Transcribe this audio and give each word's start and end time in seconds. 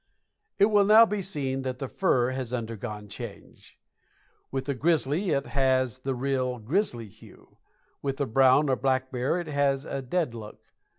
It 0.57 0.71
will 0.71 0.85
now 0.85 1.05
be 1.05 1.21
seen 1.21 1.61
that 1.61 1.77
the 1.77 1.87
fur 1.87 2.31
has 2.31 2.53
undergone 2.53 3.05
a 3.05 3.07
change. 3.07 3.77
With 4.49 4.65
the 4.65 4.73
grizzly 4.73 5.29
it 5.29 5.45
has 5.45 5.99
the 5.99 6.15
real 6.15 6.57
grizzly 6.57 7.07
hue; 7.07 7.59
with 8.01 8.17
the 8.17 8.25
brown 8.25 8.67
or 8.67 8.75
black 8.75 9.11
bear 9.11 9.39
it 9.39 9.45
has 9.45 9.85
a 9.85 10.01
dead 10.01 10.33
look. 10.33 10.73